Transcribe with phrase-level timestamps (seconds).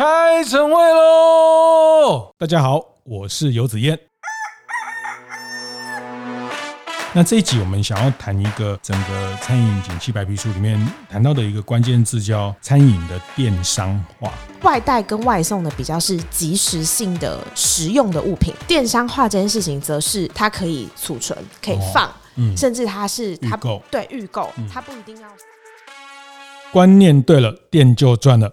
[0.00, 2.32] 开晨会喽！
[2.38, 4.00] 大家好，我是游子燕。
[7.12, 14.32] 那这一集我们想要谈一个整个餐饮景气白皮书里面谈到的一个关键字，叫餐饮的电商化。
[14.62, 23.54] 外带跟外送的比较是即时性的实用的物品，电商化这件事情则是它可以储存、可以放，哦嗯、甚至它是它
[23.90, 25.28] 对预购，它不一定要。
[26.72, 28.50] 观念对了，店就赚了。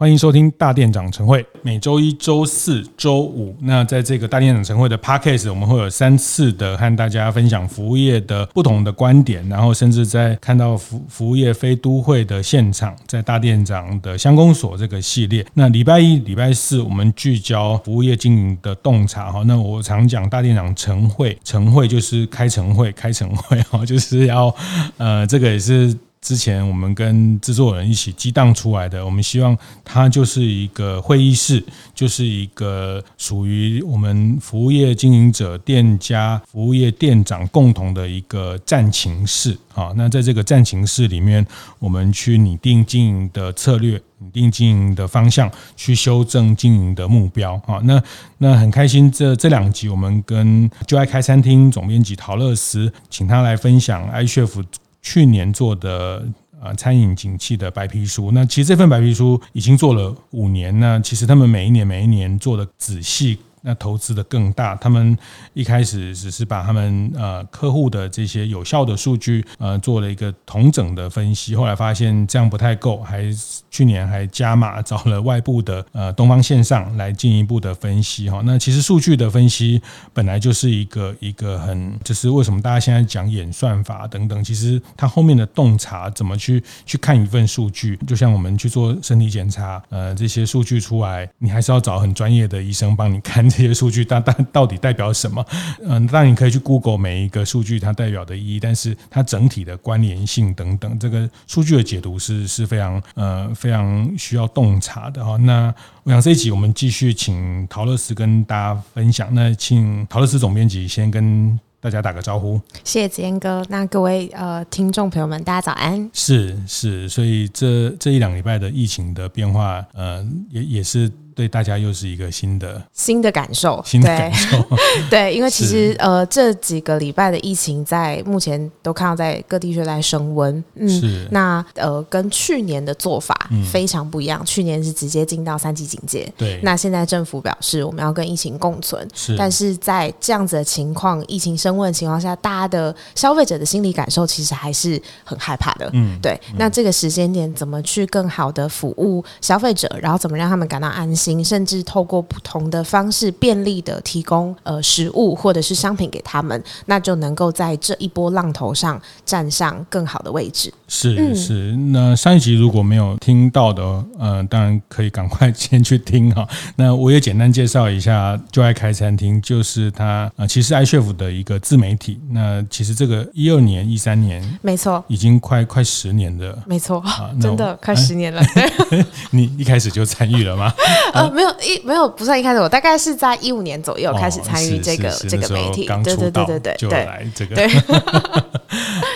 [0.00, 15.44] 欢迎收听大店长晨会，每周一、周四、周五，那在这个大店长晨会的 Podcast，我们会有三次的和大家分享服务业的不同的观点，然后甚至在看到服服务业非都会的现场，在大店长的乡公所这个系列。
[15.52, 19.42] 那礼拜一、礼拜四，我们聚焦服务业经营的洞察哈。
[19.46, 24.54] 那我常讲大店长晨会，晨会就是开晨会，开晨会哈，就是要
[24.96, 25.94] 呃，这个也是。
[26.20, 39.56] 之前我们跟制作人一起激荡出来的，我们希望它就是一个会议室，就是一个属于我们服务业经营者、店家、服务业店长共同的一个战情室。
[39.72, 41.44] 好，那在这个战情室里面，
[41.78, 47.58] 我们去拟定经营的策略，拟定经营的方向，去修正经营的目标。
[47.66, 48.02] 好，那
[48.38, 54.62] 那很开心，这这两集我们跟就爱开餐厅总编辑陶乐斯，请他来分享 iCHEF
[55.02, 56.26] 去年做的
[56.60, 63.38] 呃餐饮景气的白皮书，那其实这份白皮书已经做了五年，那其实他们每一年每一年做的仔细。
[63.62, 65.16] 那投资的更大，他们
[65.52, 73.24] 一开始只是把他们呃客户的这些有效的数据呃做了一个同整的分析，后来发现这样不太够，还
[73.70, 78.40] 去年还加码找了外部的呃东方线上来进一步的分析哈。
[78.44, 79.82] 那其实数据的分析
[80.14, 93.49] 本来就是一个一个很，就是为什么大家现在讲演算法等等，其实它后面的洞察怎么去去看一份数据，就像我们去做身体检查，呃这些数据出来，你还是要找很专业的医生帮你看。
[93.50, 95.44] 这些数据，但但到底代表什么？
[95.82, 105.36] 嗯， 当然你可以去 Google 每一个数据它代表的意义，但是它整体的关联性等等，这个数据的解读是是非常呃非常需要洞察的哈。
[105.38, 105.74] 那
[106.04, 109.28] 我想这一集我们继续请陶乐斯跟大家分享。
[109.34, 112.60] 那请陶乐斯总编辑先跟大家打个招呼。
[112.84, 113.64] 谢谢子嫣哥。
[113.68, 116.10] 那各位呃听众朋友们，大家早安。
[116.12, 121.10] 是是，所以这这一两礼拜的疫情的变化，呃，也也是。
[121.40, 124.62] 对大家又是一个新的新的感受，新的感受。
[125.08, 131.26] 对，因为其实呃这几个礼拜的疫情在目前都看到在各地区在升温，嗯，是。
[131.30, 151.29] 那呃跟去年的做法非常不一样，去年是直接进到三级警戒，对，那现在政府表示我们要跟疫情共存，是，但是在这样子的情况，疫情升温的情况下，大家的消费者的心理感受其实还是很害怕的，嗯，对，那这个时间点怎么去更好的服务消费者，然后怎么让他们感到安心？
[151.44, 160.72] 甚至透过不同的方式便利的提供呃食物或者是商品给他们，那就能够在这一波浪头上站上更好的位置。
[160.92, 163.82] 是是，那上一集如果没有听到的，
[164.18, 166.44] 呃，当然可以赶快 先去听哈。
[166.74, 172.18] 那我也简单介绍一下，就爱开餐厅，就是它呃，其实 iCHEF 的一个自媒体。
[172.32, 178.42] 那其实这个一二年、一三年，没错，已经快快十年的，没错啊， 真的快十年了。
[179.30, 180.74] 你一开始就参与了吗？
[181.14, 187.54] 呃，没有一没有不算一开始，我大概是在一五年左右开始参与这个这个媒体，对对对对对，就来这个。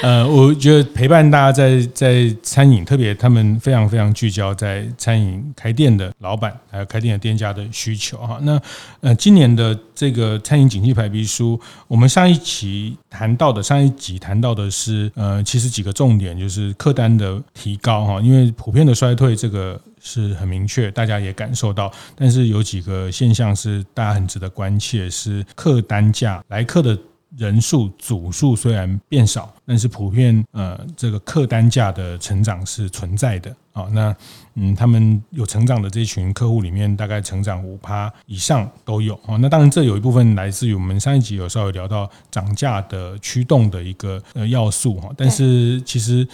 [0.02, 8.38] 呃，我觉得陪伴大家在在餐饮，特别他们非常非常聚焦在餐饮开店的老板，还有开店的店家的需求哈。
[8.42, 8.60] 那
[9.00, 19.80] 呃，今年的这个餐饮景气排比书，我们上一期谈到的，上一集谈到的是呃，其实几个重点就是客单的提高哈，因为普遍的衰退这个。
[20.06, 26.94] 是很明确，大家也感受到，但是有几个现象是大家很值得关切，是客单价来客的
[27.36, 33.86] 人数组数虽然变少，但是普遍呃这个客单价的成长是存在的啊。
[33.92, 34.14] 那
[34.54, 39.36] 嗯，他们有成长的这群客户里面，大概成长五趴以上都有啊。
[39.36, 46.26] 那当然这有一部分来自于我们上一集有稍微聊到涨价的驱动的一个呃要素哈，但是其实。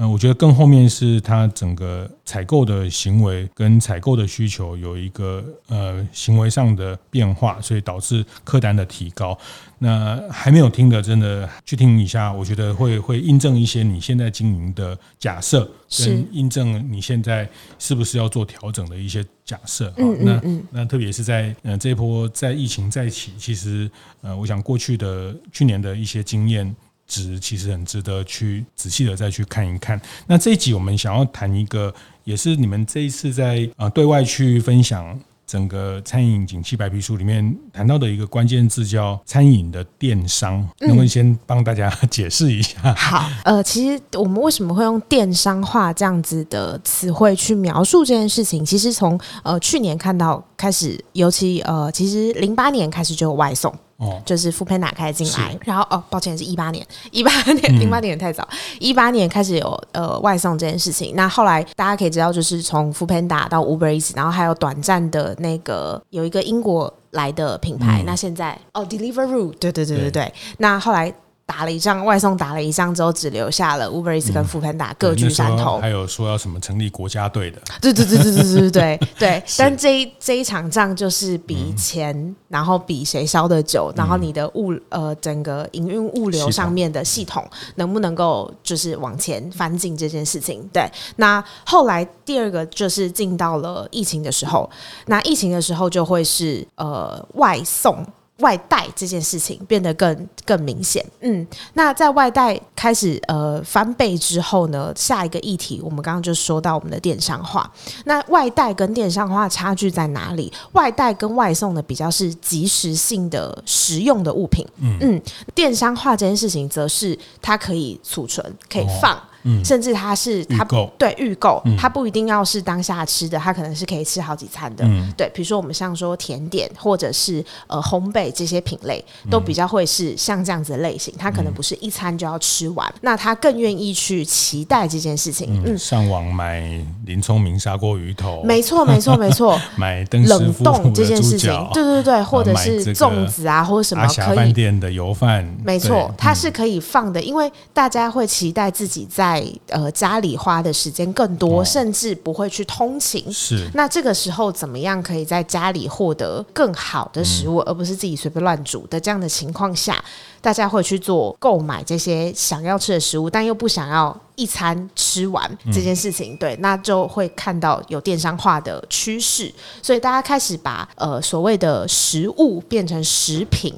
[0.00, 9.36] 嗯，我觉得更后面是它整个采购的行为跟采购的需求有一个呃行为上的变化，所以导致客单的提高。
[9.78, 17.48] 那还没有听的，真的去听一下，我觉得会会印证一些你现在经营的假设，跟印证你现在
[17.78, 19.92] 是不是要做调整的一些假设。
[19.96, 23.90] 嗯，那那特别是在呃这一波在疫情再起，其实
[24.20, 26.74] 呃我想过去的去年的一些经验。
[27.10, 29.98] 值，其实很值得去仔细的再去看一看。
[30.26, 31.90] 那这一集我们想要谈一个，
[32.24, 35.18] 也是你们这一次在呃对外去分享。
[35.48, 42.78] 整个餐饮景气白皮书里面谈到的一个关键字叫餐饮的电商，能不能先帮大家解释一下？
[42.84, 48.62] 嗯、好，呃，其实我们为什么会用电商化这样子的词汇去描述这件事情？
[48.62, 53.74] 其实从呃去年看到开始，尤其呃，其实零八年开始就有外送。
[53.98, 58.48] 哦，就是 Foodpanda 开进来，然后哦，抱歉是一八年，一八年零八年也太早，
[58.78, 61.14] 一八年开始有呃外送这件事情。
[61.16, 68.02] 那后来大家可以知道，就是从 Foodpanda 到 Uber Eats，然后还有短暂的那个有一个英国来的品牌。
[68.02, 70.34] 嗯、那现在哦，Deliveroo，对对对对对，对。
[70.58, 71.12] 那后来。
[71.48, 75.78] 打了一仗外送，打了一仗之后，只留下了 Uber Eats 跟 Foodpanda 各据山头。
[75.78, 77.58] 还有说要什么成立国家队的？
[77.80, 79.42] 对对对对对对对对。
[79.56, 87.42] 但这一这一场仗就是比钱，嗯、然后比谁烧的久，然后你的物呃整个营运物流上面的系统
[87.76, 90.68] 能不能够就是往前翻进这件事情。
[90.70, 90.86] 对，
[91.16, 94.68] 那后来第二个就是进到了疫情的时候，
[95.06, 98.06] 那疫情的时候就会是呃外送。
[98.38, 107.68] 外带这件事情变得更更明显，嗯，那在外带开始呃翻倍之后呢，下一个议题我们刚刚就说到我们的电商化。
[108.04, 110.52] 那外带跟电商化差距在哪里？
[110.72, 115.22] 外带跟外送的比较是即时性的实用的物品，嗯嗯，
[115.54, 119.14] 电商化这件事情则是它可以储存，可以放。
[119.14, 119.22] 哦
[119.64, 120.64] 甚至它是它
[120.98, 124.84] 对预购，它不一定要是当下吃的，它可能是可以吃好几餐的。
[124.84, 131.14] 嗯、对，比如说我们像说甜点或者是呃烘焙这些品类，都比较会是像这样子的类型。
[131.18, 135.62] 它可能不是一餐就要吃完，那他更愿意去期待这件事情。
[135.64, 136.62] 嗯，上网买
[137.06, 149.37] 林聪明砂锅鱼头，没错没错没错， 买冷冻这件事情，对对对，或者是粽子啊或者什么可以饭店的油饭，没错，它是可以放的，因为大家会期待自己在。
[149.38, 153.32] 在呃家里花的时间更多，甚至不会去通勤。
[153.32, 160.02] 是，那这个时候怎么样可以在家里获得更好的食物，而不是自己随便乱煮的这样的情况下，
[160.40, 166.36] 大家会去做购买这些想要吃的食物，但又不想要一餐吃完这件事情。
[166.36, 169.52] 对，那就会看到有电商化的趋势，
[169.82, 173.74] 所以大家开始把呃所谓的食物变成食品。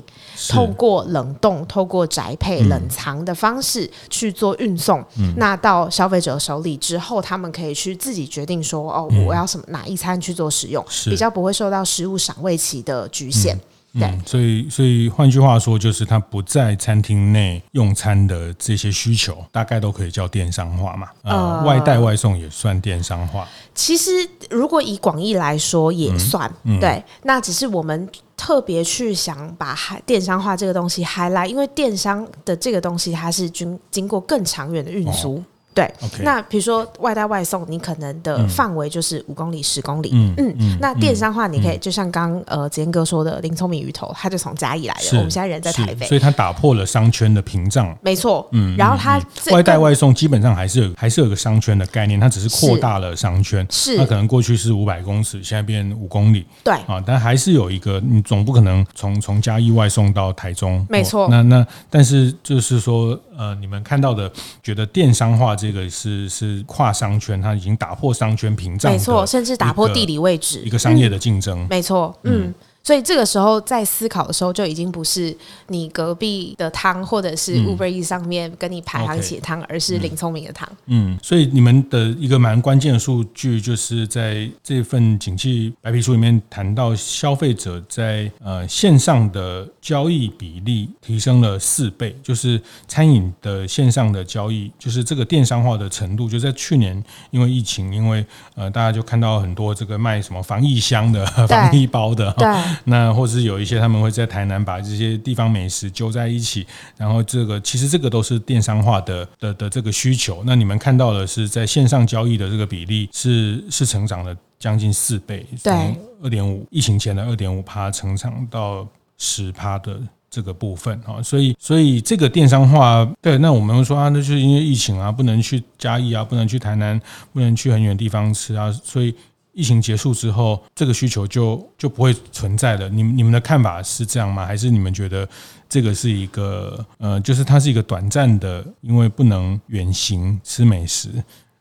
[0.48, 13.58] 透过冷冻、透过宅配、冷藏的方式去做运送，嗯、那到消费者手里之后，他们可以去自己决定说：“哦，我要什么哪一餐去做使用，比较不会受到食物赏味期的局限。
[13.92, 21.08] 嗯”对，嗯、所以，所以换句话说，就是他不在餐厅内用餐的这些需求，大概都可以叫电商化嘛？
[21.22, 23.46] 呃，呃外带外送也算电商化。
[23.74, 24.10] 其实，
[24.50, 27.02] 如果以广义来说，也算、嗯嗯、对。
[27.22, 28.08] 那只是我们。
[28.40, 29.76] 特别去想把
[30.06, 35.34] 电商化这个东西 highlight，因为电商的这个东西它是经经过更长远的运输。
[35.34, 35.88] 哦对
[36.22, 40.10] 那比如说外带外送，你可能的范围就是五公里、十公里。
[40.12, 45.16] 嗯嗯，嗯，那电商化你可以、嗯、就像刚呃子健哥说的，林聪明鱼头，他就从嘉义来的。
[45.18, 47.96] 我们现在人在台北，所以他打破了商圈的屏障。
[48.02, 53.64] 没错，嗯，然后他、嗯、外带外送基本上还是有还是有个商圈的概念，它只是扩大了商圈。
[53.70, 56.44] 是，那可能过去是五百公尺，现在变五公里。
[56.64, 60.84] 对啊，但还是有一个，你总不可能从从嘉义外送到台中。
[60.88, 63.18] 没错，那那但是就是说。
[63.40, 64.30] 呃，你们看到的，
[64.62, 72.46] 觉得电商化这个是是跨商圈，它已经打破商圈屏障，没错，甚至打破地理位置，一个商业的竞争，嗯、没错，嗯。
[72.46, 75.36] 嗯所以这个时候在思考的时候，就已经不是
[75.68, 80.68] 你隔壁的汤，或者是 Uber Eats 上面跟你排行起汤，嗯而是林聪明的汤。
[80.86, 102.70] 嗯，所以你们的一个蛮关键的数据，就是在这份景气白皮书里面谈到，消费者在呃线上的交易比例提升了四倍，就是餐饮的线上的交易，就是这个电商化的程度，就在去年因为疫情，因为呃大家就看到很多这个卖什么防疫箱的、 防疫包的，对。
[102.84, 110.42] 那或者是有一些他们会在台南把这些地方美食揪在一起，然后这个其实这个都是电商化的的的这个需求。
[110.46, 118.86] 那你们看到的是在线上交易的这个比例是是成长了将近四倍，从二点五疫情前的二点五趴成长到
[119.18, 127.00] 十趴的这个部分啊，所以所以这个电商化对，那我们说啊，那就是因为疫情啊，不能去嘉义啊，不能去台南，
[127.32, 129.14] 不能去很远地方吃啊，所以。
[129.60, 132.88] 疫情结束之后，这个需求就就不会存在了。
[132.88, 134.46] 你们你们的看法是这样吗？
[134.46, 135.28] 还是你们觉得
[135.68, 141.10] 这个是一个呃，就是它是一个短暂的，因为不能远行吃美食，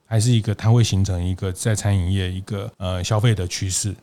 [0.06, 3.94] 还是一个它会形成一个在餐饮业一个呃消费的趋势？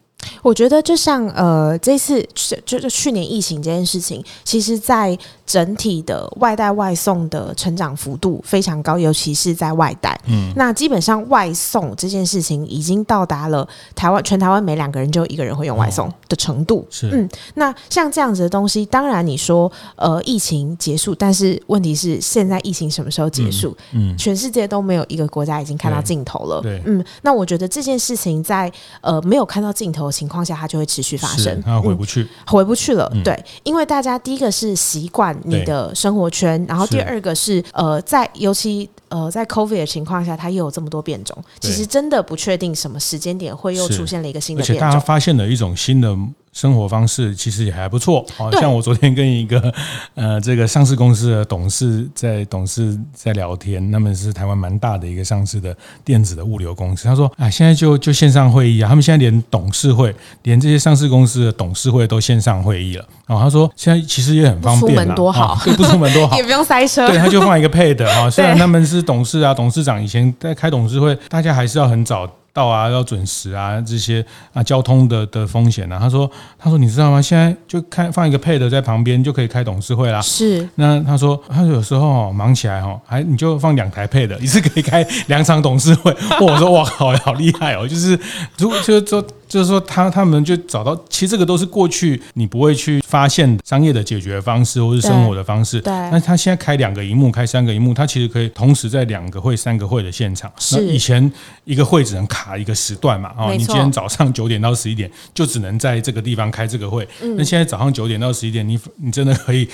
[0.43, 2.27] 我觉得就像呃，这次
[2.65, 10.19] 就就去年疫情这件事情，其实在整体的外带外送的成长幅度非常高，尤其是在外带。
[10.27, 16.79] 嗯，那基本上外送这件事情已经到达了台湾全台湾每两个人就一个人会用外送的程度。
[16.81, 23.77] 哦、是，嗯，那像这样子的东西，当然你说呃疫情结束，但是问题是现在疫情什么时候结束？
[23.93, 26.61] 嗯，嗯全世界都没有一个国家已经看到尽头了。
[26.61, 30.11] 对，对嗯，那我觉得这件事情在呃没有看到尽头。
[30.17, 33.11] 情况下，它就会持续发生，它回不去，嗯、回不去了。
[33.15, 46.17] 嗯、对，因为大家第一个是习惯你的生活圈，然后第二个是，呃，在尤其呃在 COVID 的情况下，它又有这么多变种，其实真的不确定什么时间点会又出现了一个新的变种，而且大家发现了一种新的。
[46.57, 49.75] 生活方式其实也还不错，好像我昨天跟一个
[50.15, 57.05] 呃这个上市公司的董事在董事在聊天，他们是台湾蛮大的一个上市的电子的物流公司。
[57.05, 63.07] 他说啊，现在就就线上会议啊，他们现在连董事会，连这些上市公司的董事会都线上会议了。
[63.27, 67.07] 然哦，他说现在其实也很方便，出门多好，对，不出门多好， 也不用塞车。
[67.07, 72.27] 对，他就放一个 Pad 哈， 虽然他们是董事啊，董事长以前在开董事会，大家还是要很早。
[72.57, 75.99] 到啊，要准时啊，这些啊，交通的的风险啊。
[76.01, 77.21] 他说，他说，你知道吗？
[77.21, 80.23] 现在就开放一个 Pad 在旁边，就可以开董事会啦。
[80.23, 80.67] 是。
[80.77, 86.17] 那他说，他有时候忙起来哈，还你就放两台 Pad，一次可以开两场董事会。
[86.41, 87.87] 我说哇，好好厉害哦！
[87.87, 88.19] 就是
[88.57, 89.23] 如果就是说。
[89.49, 95.81] 就是说他，他他们就找到，其实这个都是过去你不会去发现商业的解决方式，或是生活的方式。
[95.83, 95.93] 对。
[96.11, 100.51] 那他现在开两个荧幕，开三个荧幕，他其实可以同时在两个会、三个会的现场。
[100.59, 100.79] 是。
[100.79, 101.33] 那以前
[101.65, 103.33] 一个会只能卡一个时段嘛？
[103.39, 107.09] 哦，你今天早上九点到十一点就只能在这个地方开这个会。
[107.23, 107.35] 嗯。
[107.39, 109.67] 那现在早上九点到十一点，你你真的可以。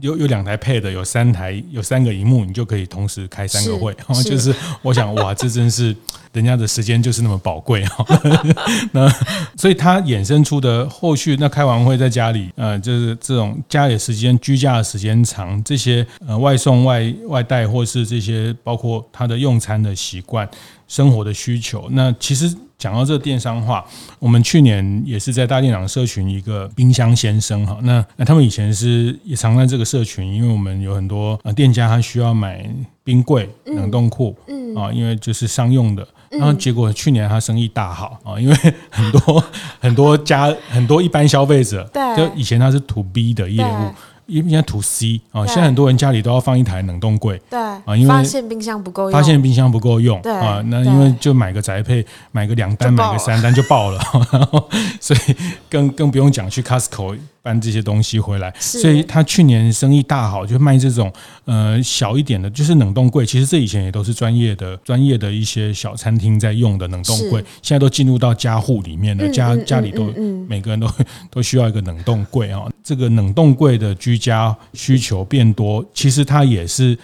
[0.00, 3.94] 有 有两台 Pad，有三台，有三个荧幕，你就可以同时开三个会。
[3.96, 4.52] 然后就是，
[4.82, 5.94] 我想，哇，这真是
[6.34, 8.04] 人家的时间就是那么宝贵哈。
[8.92, 9.08] 那
[9.56, 20.46] 所以他衍生出的后续，那开完会在家里，呃，就是这种家里时间居家的时间长，这些呃外送外外带，或是这些包括他的用餐的习惯。
[20.88, 23.84] 生活的需求，那其实讲到这个电商化，
[24.18, 32.68] 我们去年也是在大店长社群一个冰箱先生哈，那那他们以前是也常在这个社群，因为我们有很多呃店家他需要买
[33.02, 34.66] 冰柜、冷冻库，嗯。
[34.76, 38.54] 啊，因为就是商用的，然后结果去年他生意大好啊，因为
[38.90, 39.42] 很多
[39.80, 43.90] 很多家很多一般消费者，对，就以前他是 to B 的业务。
[44.26, 54.00] 应该 to C 啊，现在很多人家里都要放一台冷冻柜，对啊，因为发现冰箱不够用，发现冰箱不够用，对啊，那因为就买个宅配，买个两单，买个三单就爆了，
[54.32, 54.68] 然 后
[55.00, 55.36] 所以
[55.70, 57.16] 更更不用讲去 Costco。
[57.46, 61.12] 搬这些东西回来，所以他去年生意大好，就卖这种
[61.44, 63.24] 呃小一点的，就是冷冻柜。
[63.24, 70.12] 其实这以前也都是专业的、专业的一些小餐厅在用的冷冻柜，现在都进入到家户里面了，家家里都
[70.48, 70.90] 每个人都
[71.30, 72.62] 都需要一个冷冻柜啊。
[72.82, 76.98] 这个冷冻柜的居家需求变多，其实它也是。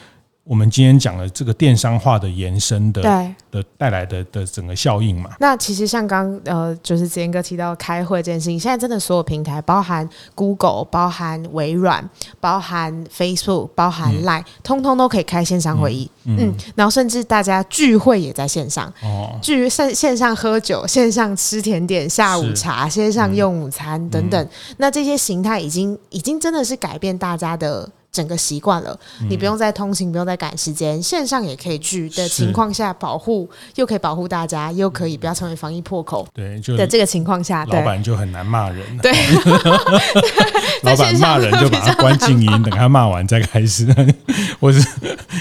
[0.44, 5.30] 我们今天讲的这个电商化的延伸的，对的带来的的整个效应嘛。
[5.38, 12.08] 那其实像刚呃，就是子贤哥提到开会这件事情，现在真的所有平台，包含 Google、包含微软、
[12.40, 16.10] 包含 Facebook、包含 Line，嗯，通通都可以开线上会议。
[16.24, 24.44] 嗯，嗯，然后甚至大家聚会也在线上，哦，聚线线上喝酒、线上吃甜点、下午茶、是线上用午餐等等。
[24.44, 27.88] 嗯，那这些形态已经已经真的是改变大家的。
[28.12, 28.94] 整个习惯了，
[29.30, 36.28] 你不用再通勤，不用再赶时间，线上也可以聚的情况下，保护又可以保护大家，又可以不要成为防疫破口。
[36.34, 38.84] 对，就的这个情况下，老板就很难骂人。
[38.98, 39.10] 对，
[40.84, 43.88] 老板骂人就把他关静音，等他骂完再开始。
[44.60, 44.86] 我是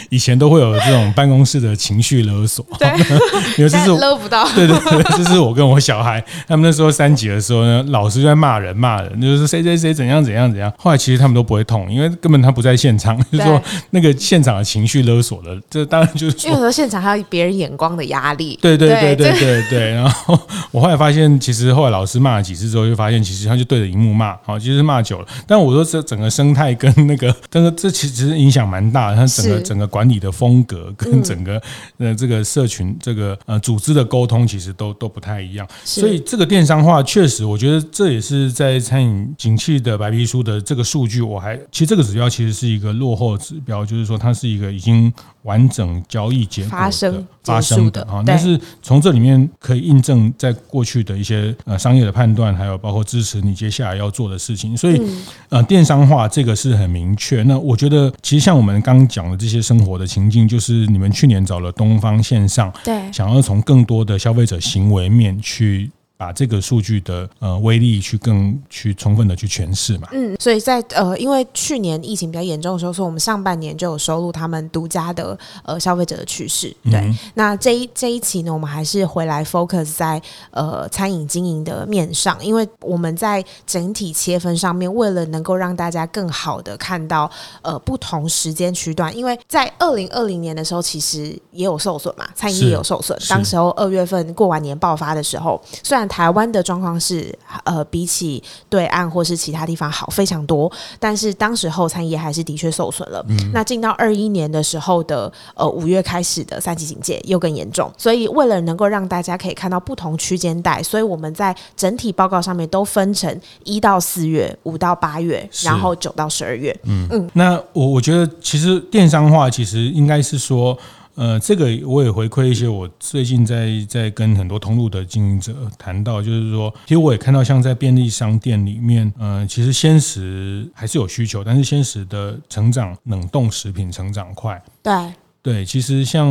[0.10, 2.88] 以前都会有这种办公室的情绪勒索，对，
[3.60, 4.48] 因为这是勒不到。
[4.56, 10.72] 对对对，这是我跟我小孩他们那时候三级的时候呢，老师就在骂人骂人，就是谁谁谁怎样怎样怎样。
[10.78, 12.61] 后来其实他们都不会痛，因为根本他不。
[12.62, 18.60] 不在现场，就是说那个现场的情绪勒索了，这当然就是因为说现场还有别人眼光的压力。
[18.62, 19.92] 对对对对对对。
[19.96, 20.40] 然后
[20.70, 25.28] 我后来发现，其实后来老师骂了几次之后，就发现其实他就对着荧幕骂，好，其实骂久了。
[25.48, 31.60] 但我说这整个生态跟那个， 但是这其实影响蛮大的，他整个整个管理的风格跟整个
[31.98, 35.68] 呃这个社群这个呃组织的沟通，其实都都不太一样。
[35.84, 42.51] 所以这个电商化确实，我觉得这也是在餐饮景气的白皮书的这个数据，我还其实这个指标其实。
[42.52, 45.12] 是一个落后指标，就是说它是一个已经
[45.44, 48.24] 完整交易结果的发生发生的啊。
[48.26, 54.76] 但是从这里面可以印证在过去的一些呃商业的判断，还有包括支持你接下来要做的事情。
[54.76, 55.02] 所以
[55.50, 57.44] 呃，电商化这个是很明确。
[57.44, 65.90] 那我觉得其实像我们刚刚讲的这些生活的情境，就是你们去年找了东方线上，对，想要从更多的消费者行为面去。
[66.22, 70.08] 把这个数据的呃威力去更去充分的去诠释嘛。
[70.12, 76.72] 嗯，所以在呃，因为去年疫情比较严重的时候，所以我们上半年就有收录他们独家的呃消费者的趋势。
[76.84, 87.28] 对，嗯、那这一这一期呢，我们还是回来 focus 在呃餐饮经营的面上，因为我们在整体切分上面，为了能够让大家更好的看到
[87.64, 93.18] 呃不同时间区段，因为在二零二零年的时候，其实也有受损嘛，餐饮业也有受损。
[93.28, 103.26] 当时候二月份过完年爆发的时候，虽然台湾的状况是呃比起对岸或是其他地方好非常多，但是当时候餐饮业还是的确受损了。
[103.30, 116.78] 嗯、那进到二一年的时候的呃五月开始的三级警戒又更严重，所以为了能够让大家可以看到不同区间带，所以我们在整体报告上面都分成一到四月、五到八月，然后九到十二月。
[116.84, 120.78] 嗯嗯，那我我觉得其实电商化其实应该是说。
[121.16, 134.62] 呃，这个我也回馈一些，我最近在在跟很多通路的经营者谈到，就是说，其实我也看到，像在便利商店里面，呃，其实鲜食还是有需求，但是鲜食的成长，冷冻食品成长快。
[134.82, 134.94] 对
[135.42, 136.28] 对，其实像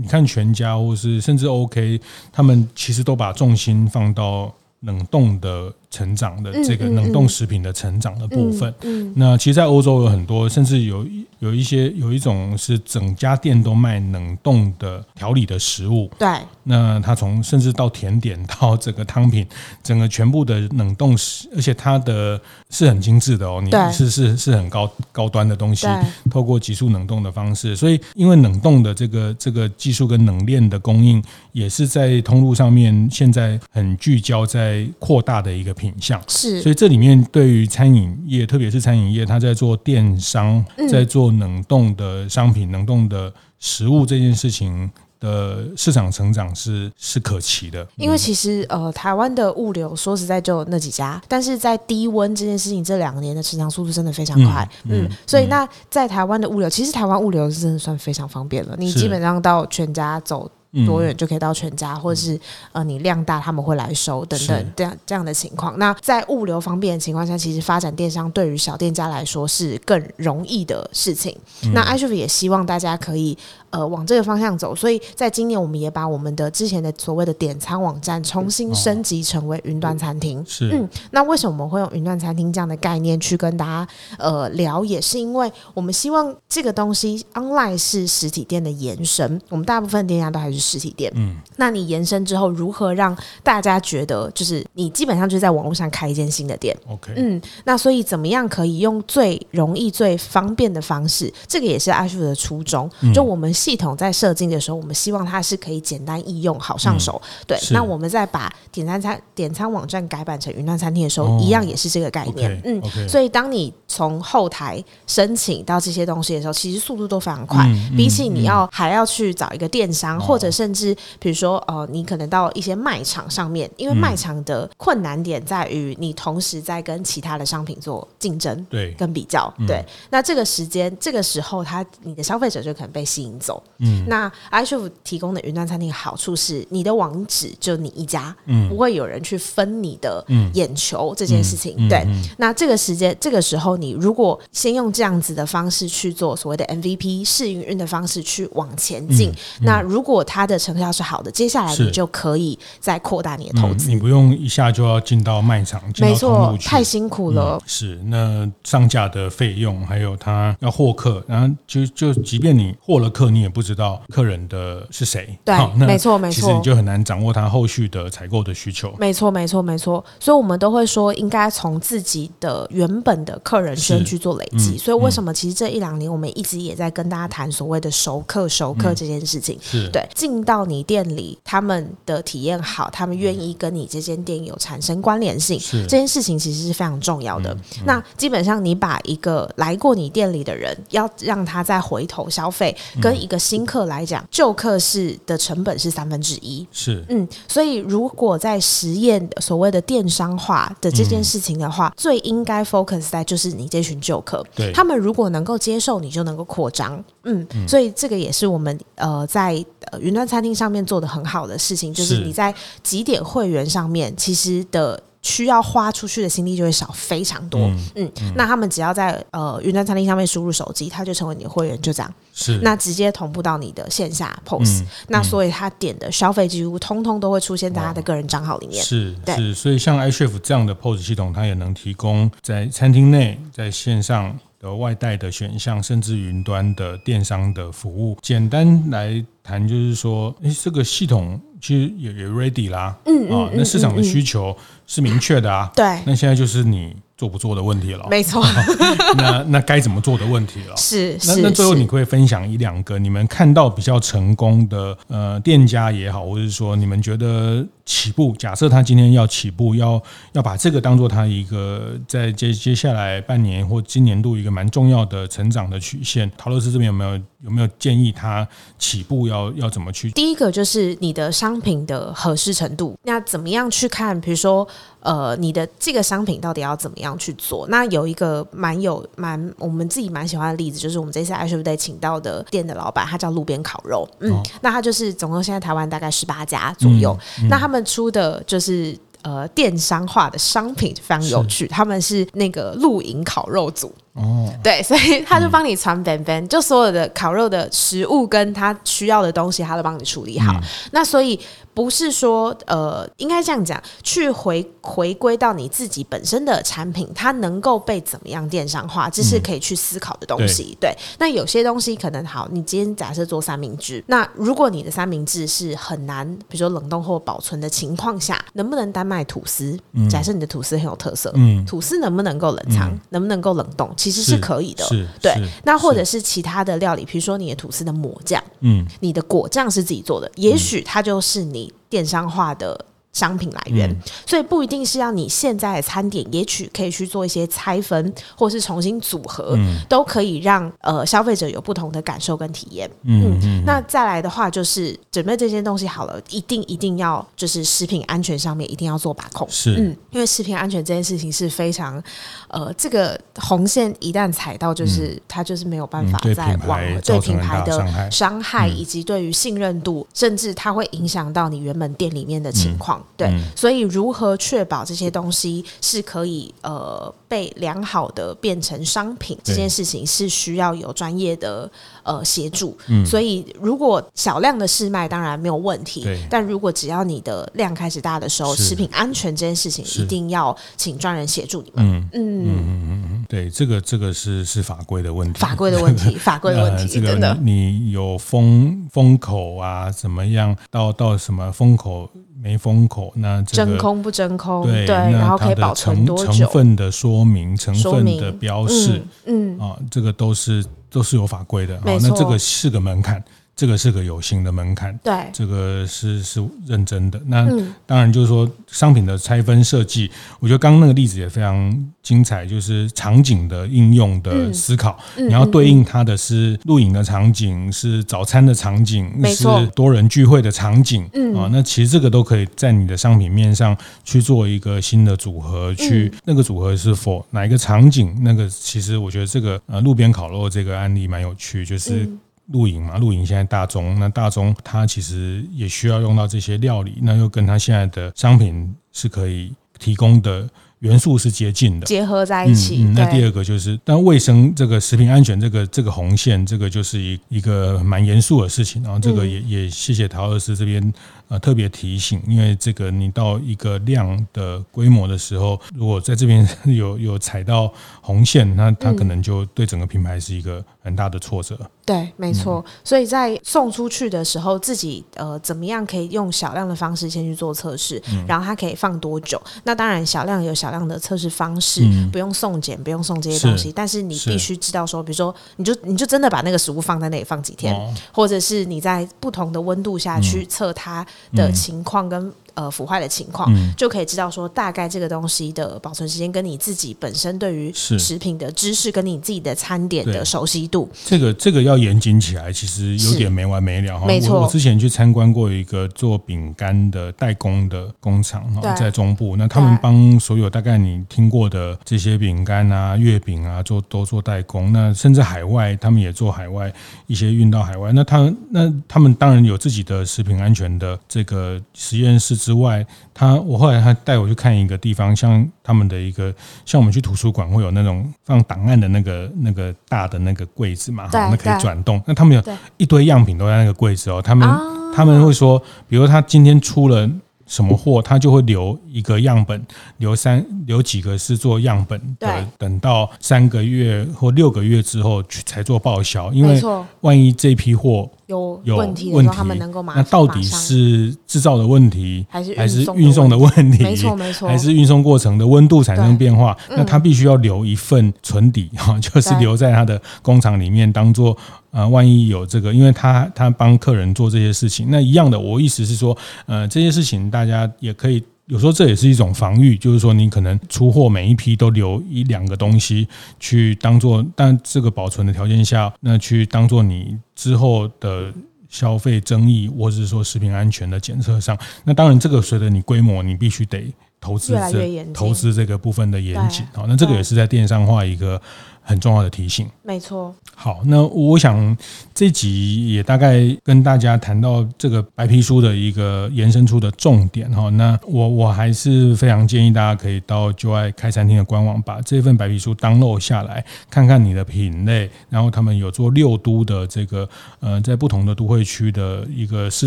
[0.00, 2.00] 你看全家或是甚至 OK，
[2.32, 5.72] 他们其实都把重心放到冷冻的。
[5.90, 11.06] 成长的这个冷冻食品的成长的部分，嗯，嗯，那其实，在欧洲有很多，甚至有
[11.38, 16.28] 有一些有一种是整家店都卖冷冻的调理的食物，对。
[16.64, 19.46] 那它从甚至到甜点到整个汤品，
[19.82, 25.86] 整个全部的冷冻食，而且它的是很精致的哦，你是是是很高高端的东西，
[26.30, 35.77] 透过急速冷冻的方式，所以因为冷冻的这个这个技术跟冷链的供应，也是在通路上面现在很聚焦在扩大的一个。
[35.78, 47.86] 品相是，所以这里面对于餐饮业，特别是餐饮业，它在做电商，在做冷冻的商品、冷冻的食物这件事情的市场成长是是可期的。
[47.96, 54.68] 因为其实呃，台湾的物流说实在就那几家，但是在低温这件事情，这两年的成长速度真的非常快。
[54.84, 58.74] 嗯，嗯，所以那在台湾的物流，其实台湾物流是真的算非常方便了。
[58.78, 60.50] 你基本上到全家走。
[60.86, 62.38] 多远就可以到全家，或者是
[62.72, 65.78] 呃你量大他们会来收等等这样这样的情况。
[65.78, 71.36] 那在物流方便的情况下，其实发展电商对于小店家来说是更容易的事情。
[71.72, 73.36] 那 iChef 也希望大家可以。
[73.70, 80.42] 呃，往这个方向走，所以在今年我们也把我们的之前的所谓的点餐网站重新升级成为云端餐厅。
[80.46, 84.82] 是，嗯，那为什么我们会用云端餐厅这样的概念去跟大家呃聊？
[84.86, 89.38] 也是因为我们希望这个东西 online 是实体店的延伸。
[89.50, 101.30] 我们大部分店家都还是实体店，嗯，那你延伸之后，如何让大家觉得就是你基本上就是在网络上开一间新的店？OK，嗯，那所以怎么样可以用最容易、最方便的方式？
[101.46, 103.52] 这个也是 iChef 的初衷，就我们。
[103.58, 107.20] 系统在设计的时候，我们希望它是可以简单易用、好上手。
[107.24, 112.50] 嗯、对，那我们再把点餐餐点餐网站改版成云端餐厅的时候，哦、一样也是这个概念。
[112.50, 129.52] okay, 嗯，okay 所以当你从后台申请到这些东西的时候，其实速度都非常快，嗯、比起你要还要去找一个电商，嗯、或者甚至比如说呃，你可能到一些卖场上面，因为卖场的困难点在于你同时在跟其他的商品做竞争，对，跟比较。
[129.66, 133.62] 对，嗯、那这个时间这个时候，他你的消费者就可能被吸引走。
[133.78, 141.74] 嗯，那 iChef 提供的云端餐厅好处是，你的网址就你一家，嗯，不会有人去分你的眼球这件事情。
[141.76, 141.86] 嗯。
[141.86, 142.06] 嗯嗯、对，
[142.38, 153.90] 那这个时间这个时候，你如果先用这样子的方式去做所谓的 MVP 试营运的方式去往前进，那如果它的成效是好的，接下来你就可以再扩大你的投资、嗯。
[153.92, 157.56] 你不用一下就要进到卖场，没错，太辛苦了。
[157.56, 163.38] 嗯、是，那上架的费用，还有他要获客，然后就就即便你获了客，你。
[163.38, 168.92] 也不知道客人的是谁，对，没错没错，其实你就很难掌握他后续的采购的需求。
[168.98, 174.70] 没错没错没错，所以我们都会说，应该从自己的原本的客人先去做累积。
[174.70, 179.56] 嗯、所以为什么其实这一两年我们一直也在跟大家谈所谓的熟客熟客这件事情？
[179.92, 185.82] 对，进到你店里，他们的体验好，他们愿意跟你这间店有产生关联性，是。
[185.84, 187.54] 这件事情其实是非常重要的。
[187.54, 197.02] 嗯嗯、那基本上你把一个来过你店里的人，要让他再回头消费，跟一个新客来讲，旧客是的成本是三分之一，是。
[197.08, 209.64] 嗯，所以如果在实验所谓的电商化的这件事情的话，嗯、最应该 focus 在就是你这群旧客，对，他们如果能够接受，你就能够扩张，嗯，嗯，所以这个也是我们呃在
[210.00, 215.02] 云端餐厅上面做的很好的事情，就是你在几点会员上面其实的。
[215.20, 217.60] 需要花出去的心力就会少非常多。
[217.62, 222.14] 嗯，嗯嗯，那他们只要在呃云端餐厅上面输入手机，他就成为你的会员，就这样。
[222.32, 228.82] 是，那直接同步到你的线下 POS，、嗯、那所以他点的消费几乎通通都会出现在他的个人账号里面。
[228.82, 238.16] 是，对是，所以像 iChef 这样的 POS 系统，它也能提供在餐厅内在线上的外带的选项，甚至云端的电商的服务。
[238.22, 244.54] 简单来谈，就是说，哎，这个系统其实也也 ready 啦，嗯啊，那市场的需求
[244.86, 246.94] 是明确的啊，对，那现在就是你。
[247.18, 248.40] 做不做的问题了，没错。
[249.18, 250.76] 那那该怎么做的问题了？
[250.76, 251.18] 是。
[251.26, 266.30] 那那最后你可以分享一两个你们看到比较成功的呃店家也好，或者是说你们觉得起步，假设他今天要起步，要要把这个当做他一个在接接下来半年或今年度一个蛮重要的成长的曲线。
[266.38, 268.46] 陶乐斯这边有没有有没有建议他
[268.78, 270.10] 起步要要要怎么去？
[270.10, 274.20] 第一个就是你的商品的合适程度，那怎么样去看？
[274.20, 274.66] 比如说。
[275.00, 277.64] 呃，你的这个商品到底要怎么样去做？
[277.68, 284.06] 那有一个蛮有蛮我们自己蛮喜欢的例子，就是我们这次 iChef Day 请到的店的老板，他叫路边烤肉。
[284.18, 287.16] 嗯，哦、那他就是总共现在台湾大概十八家左右。
[287.38, 293.94] 嗯嗯、那他们出的就是呃电商化的商品非常有趣，他们是那个露营烤肉组。
[294.18, 300.52] 哦，对，所以他就帮你传本本，就所有的烤肉的食物跟他需要的东西，他都帮你处理好。
[300.52, 301.40] 嗯、那所以。
[301.78, 310.70] 不是说呃，应该这样讲，去回回归到你自己本身的产品，它能够被怎么样电商化，这是可以去思考的东西。
[310.72, 319.78] 嗯、对，对，那有些东西可能好，你今天假设做三明治，那如果你的三明治是很难，比如说冷冻或保存的情况下，能不能单卖吐司？
[319.92, 322.90] 嗯、假设你的吐司很有特色，嗯，吐司能不能够冷藏？
[322.90, 323.88] 嗯、能不能够冷冻？
[323.96, 324.82] 其实是可以的。
[324.86, 325.32] 是，对。
[325.62, 331.67] 那或者是其他的料理，比如说你的吐司的抹酱，嗯，你的果酱是自己做的，也许它就是你。
[331.88, 342.88] 电商化的商品来源，嗯、所以不一定是要你现在的餐点，也许可以去做一些拆分，或是重新组合，嗯、都可以让呃消费者有不同的感受跟体验。
[343.02, 349.48] 嗯，嗯，嗯，那再来的话，就是准备这些东西好了，一定一定要就是食品安全上面一定要做把控。
[349.50, 352.00] 是，嗯，因为食品安全这件事情是非常
[352.48, 362.97] 呃，这个红线一旦踩到，就是、嗯、它就是没有办法再往对品牌的伤害，以及对于信任度，嗯、甚至它会影响到你原本店里面的情况。
[362.98, 371.70] 嗯对，嗯、所以如何确保这些东西是可以呃被良好的变成商品，这件事情是需要有专业的
[372.02, 372.76] 呃协助。
[372.88, 381.84] 嗯，所以如果小量的试卖当然没有问题，但如果只要你的量开始大的时候，食品安全这件事情一定要请专人协助你们。
[381.86, 387.36] 嗯嗯嗯嗯，对，这个这个是是法规的问题，法规的问题， 法规的问题，真的。
[387.42, 389.90] 你有封封口啊？
[389.90, 390.56] 怎么样？
[390.70, 392.08] 到到什么封口？
[392.40, 394.64] 没封口，那这个真空不真空？
[394.64, 396.32] 对，对，然后可以保存多久？
[396.32, 401.76] 成分的说明、成分的标示，嗯，嗯啊，这个都是都是有法规的。
[401.76, 403.22] 啊，那这个是个门槛。
[403.58, 407.20] 这个是个有形的门槛，对，这个是是认真的。
[407.26, 407.44] 那
[407.86, 414.96] 当然就是说，商品的拆分设计，我觉得刚刚那个例子也非常精彩，就是场景的应用的思考。
[415.16, 419.44] 你要对应它的是录影的场景，是早餐的场景，是
[419.74, 421.02] 多人聚会的场景，
[421.36, 428.16] 啊，那其实这个都可以在你的商品面上去做一个新的组合，去那个组合是否哪一个场景？
[428.22, 432.08] 那个其实我觉得这个呃路边烤肉这个案例蛮有趣，就是。
[432.52, 440.48] 露营嘛，露营现在大宗，那大宗它其实也需要用到这些料理，那又跟它现在的商品是可以提供的
[440.80, 442.84] 元素是接近的，结合在一起。
[442.84, 448.82] 嗯嗯、那第二个就是，对但卫生这个食品安全这个这个红线，这个就是一一个蛮严肃的事情。
[448.82, 450.92] 然后这个也、嗯、也谢谢陶老师这边
[451.28, 461.58] 呃特别提醒，因为这个你到一个量的规模的时候，如果在这边 有有踩到红线，那它可能就对整个品牌是一个很大的挫折。
[461.84, 462.62] 对，没错。
[462.84, 469.40] 所以在送出去的时候，自己呃怎么样可以用小量的方式先去做测试，嗯、然后它可以放多久？
[469.64, 473.68] 那当然小量有小量的测试方式，嗯、不用送检，不用送这些东西。
[473.68, 482.32] 是但是你必须知道说，比如说，你就你就真的把那个食物放在那里放几天，哦、或者是你在不同的温度下去测它的情况跟。
[482.58, 494.08] 呃，腐坏的情况，嗯、就可以知道说，大概这个东西的保存时间跟你自己本身对于食品的知识，跟你自己的餐点的熟悉度，这个这个要严谨起来，其实有点没完没了哈。
[494.08, 506.72] 没错，我之前去参观过一个做饼干的代工的工厂哈，在中部，那他们帮所有大概你听过的这些饼干啊、月饼啊，做都做代工，那甚至海外他们也做海外
[507.06, 512.47] 一些运到海外，那他那他们当然有自己的食品安全的这个实验室。
[512.48, 516.34] 之外，他我后来他带我去看一个地方，像他们的一个，
[516.64, 522.02] 像我们去图书馆会有那种放档案的那个那个大的那个柜子嘛，哈，那可以转动。
[522.06, 522.42] 那他们有
[522.78, 524.48] 一堆样品都在那个柜子哦，他们
[524.94, 527.06] 他们会说，比如他今天出了。
[527.48, 536.60] 什么货，他就会留一个样本，留三留几个是做样本的，等到三个月或六个月之后去才做报销，因为
[537.00, 538.10] 万一这批货。
[538.28, 540.02] 有问题的时候，他们能够马上。
[540.02, 543.82] 那到底是制造的问题，还是还是运送的问题？
[543.84, 546.56] 没错没错，还是运送过程的温度产生变化？
[546.70, 551.36] 那他必须要留一份存底 哈，就是留在他的工厂里面，当做
[551.70, 558.22] 呃，万一有这个，因为他他帮客人做这些事情，那一样的，我意思是说，呃，这些事情大家也可以。
[558.48, 563.06] 有时候这也是一种防御，就是说你可能出货每一批都留一两个东西
[563.38, 568.32] 去当做，但这个保存的条件下，那去当做你之后的
[568.68, 578.40] 消费争议，或者是说食品安全的检测上，那当然这个随着你规模，你必须得投资这投资这个部分的严谨啊，那这个也是在电商化一个。
[578.88, 580.34] 很重要的提醒，没错。
[580.54, 581.76] 好，那我想
[582.14, 587.68] 这集也大概跟大家谈到这个白皮书的一个延伸出的重点哈。
[587.68, 597.28] 那我我还是非常建议大家可以到就爱开餐厅的官网，把这份白皮书 download 下来，看看你的品类，然后他们有做六都的这个
[597.60, 599.86] 呃，在不同的都会区的一个市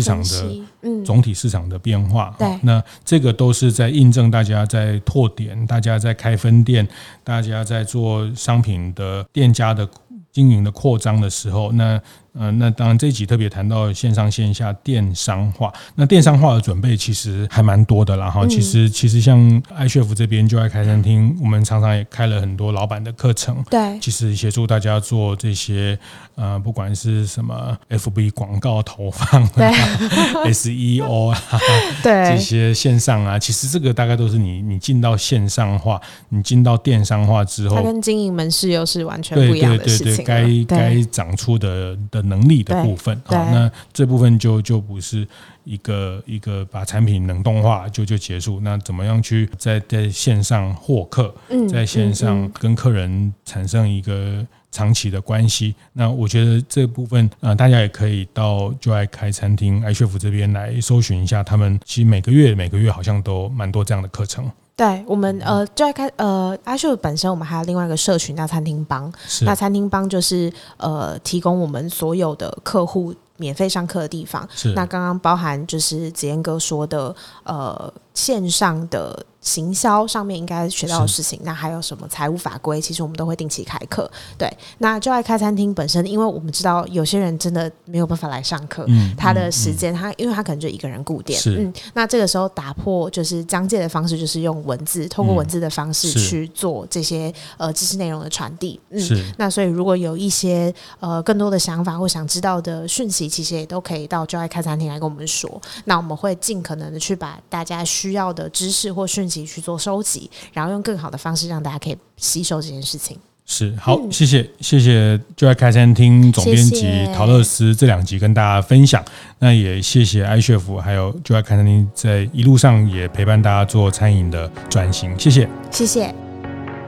[0.00, 2.32] 场的总体市场的变化。
[2.38, 6.86] 对，那这个都是在印证大家在拓点，大家在开分店，
[7.24, 8.91] 大家在做商品。
[8.94, 9.88] 的店家的
[10.30, 12.00] 经营的扩张的时候，那。
[12.34, 18.46] 嗯、呃，那当然这一集特别谈到线上线下电商化，那电商化的准备其实还蛮多的啦哈。
[18.46, 25.98] 其实其实像爱学府这边就爱开餐厅，我们常常也开了很多老板的课程，对，其实协助大家做这些
[26.34, 29.66] 呃，不管是什么 FB 广告投放，对，
[30.50, 31.38] SEO 啊，
[32.02, 42.21] 对，这些线上啊，其实这个大概都是你你进到线上化，你进到电商化之后，它跟经营门市又是完全不一样的事情，对对对，该该长出的的。
[42.22, 45.26] 能力的部分，好，那这部分就就不是
[45.64, 48.60] 一个一个把产品冷冻化就就结束。
[48.60, 51.34] 那怎么样去在在线上获客，
[51.68, 55.74] 在线上跟客人产生一个长期的关系？
[55.92, 64.50] 那我觉得这部分啊，大家也可以到就爱开餐厅 iCHEF 这边来搜寻一下，他们其实每个月每个月好像都蛮多这样的课程。
[64.82, 74.48] 对我们呃，就要开呃，iCHEF 本身我们还有另外一个社群叫餐厅帮，那餐厅帮就是呃，提供我们所有的客户免费上课的地方。
[74.52, 77.14] 是那刚刚包含就是子燕哥说的
[77.44, 79.24] 呃，线上的。
[79.42, 82.80] 行销上面应该学到的事情，那还有什么财务法规？
[82.80, 84.10] 其实我们都会定期开课。
[84.38, 109.42] 对，那就爱开餐厅本身，因为我们知道有些人真的没有办法来上课，嗯，他的时间他，因为他可能就一个人固定，嗯，那这个时候打破就是疆界的方式，就是用文字，通过文字的方式去做这些呃知识内容的传递，嗯，那所以如果有一些呃更多的想法或想知道的讯息，其实也都可以到就爱开餐厅来跟我们说，那我们会尽可能的去把大家需要的知识或讯息。
[109.52, 113.18] 去做收集，然后用更好的方式让大家可以吸收这件事情。
[113.44, 119.04] 是好，嗯、谢谢谢谢，就爱开餐厅总编辑陶乐斯这两集跟大家分享。
[119.40, 125.18] 那也谢谢 iCHEF 还有就爱开餐厅在一路上也陪伴大家做餐饮的转型。
[125.18, 126.31] 谢谢，谢谢。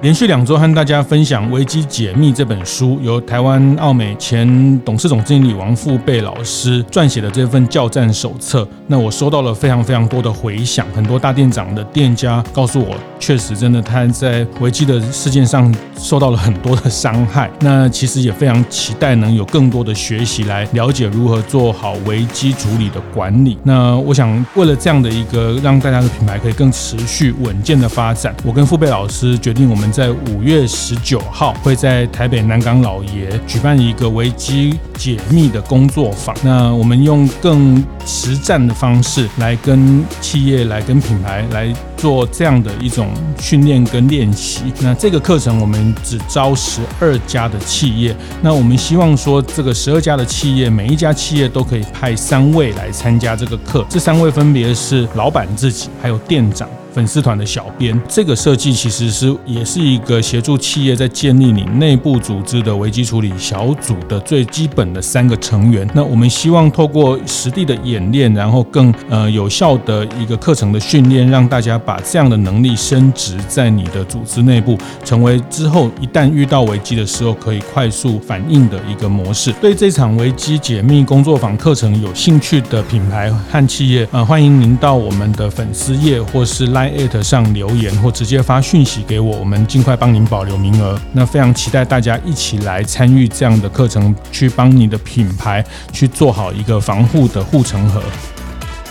[0.05, 8.69] 连续两周和大家分享《危机解密》这本书，由台湾奥美前董事总经理王富贝老师撰写的这份教战手册。
[8.87, 17.51] 那我收到了非常非常多的回响，很多大店长的店家告诉我，确实真的他在危机的事件上受到了很多的伤害。
[17.61, 23.57] 那其实也非常期待能有更多的学习来了解如何做好危机处理的管理。
[23.63, 29.91] 那我想，为了这样的一个让大家的品牌可以更持续稳健的发展，我跟富贝老师决定我们。
[29.95, 36.35] 在五月十九号，会在台北南港老爷举办一个危机解密的工作坊。
[36.43, 41.73] 那我们用更实战的方式来跟企业、来跟品牌来
[42.05, 44.65] 做这样的一种训练跟练习。
[44.81, 48.15] 那这个课程我们只招十二家的企业。
[48.43, 53.87] 那我们希望说，这个十二家的企业，每一家企业都可以派三位来参加这个课。
[53.89, 56.69] 这三位分别是老板自己，还有店长。
[56.95, 65.85] 粉丝团的小编，这个设计其实是也是一个协助企业在建立你内部组织的危机处理小组的最基本的三个成员。
[65.93, 79.53] 那我们希望透过实地的演练，然后更呃有效的一个课程的训练，让大家把把这样的能力升值在你的组织内部，成为之后一旦遇到危机的时候可以快速反应的一个模式。
[79.61, 91.01] 对这场危机解密工作坊课程有兴趣的品牌和企业，呃，欢迎您到我们的粉丝页或是 Line@ 上留言，或直接发讯息给我，我们尽快帮您保留名额。
[91.13, 98.03] 那非常期待大家一起来参与这样的课程，去帮你的品牌去做好一个防护的护城河。